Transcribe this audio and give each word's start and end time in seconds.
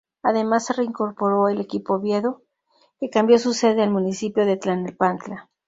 Además 0.23 0.65
se 0.65 0.73
reincorporó 0.73 1.47
el 1.47 1.61
equipo 1.61 1.93
Oviedo, 1.93 2.41
que 2.99 3.11
cambió 3.11 3.37
su 3.37 3.53
sede 3.53 3.83
al 3.83 3.91
municipio 3.91 4.47
de 4.47 4.57
Tlalnepantla. 4.57 5.51